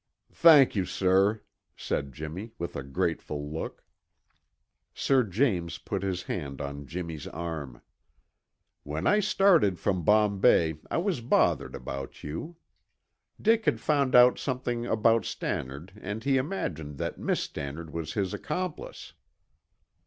[0.33, 1.43] "Thank you, sir,"
[1.77, 3.83] said Jimmy with a grateful look.
[4.95, 7.83] Sir James put his hand on Jimmy's arm.
[8.81, 12.55] "When I started from Bombay I was bothered about you.
[13.39, 18.33] Dick had found out something about Stannard and he imagined that Miss Stannard was his
[18.33, 19.13] accomplice."